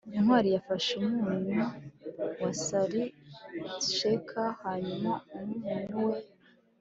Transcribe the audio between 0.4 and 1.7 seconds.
yafashe umunyu